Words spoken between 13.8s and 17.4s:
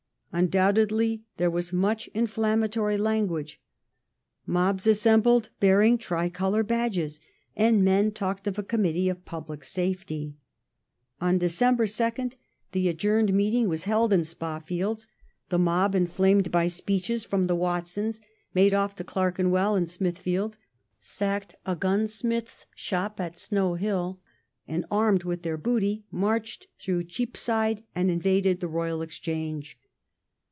held in Spa Fields; the mob, inflamed by speeches